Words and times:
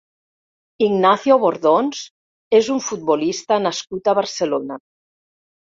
Ignacio 0.85 1.37
Bordons 1.43 2.01
és 2.61 2.71
un 2.77 2.83
futbolista 2.87 3.61
nascut 3.69 4.13
a 4.15 4.19
Barcelona. 4.25 4.83